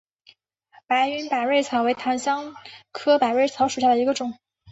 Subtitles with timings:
[0.87, 2.55] 白云百蕊草为檀香
[2.91, 4.35] 科百蕊草属下的一个种。